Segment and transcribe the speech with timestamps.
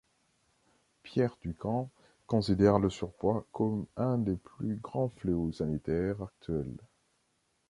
[1.03, 1.87] Pierre Dukan
[2.25, 6.79] considère le surpoids comme un des plus grands fléaux sanitaires actuels.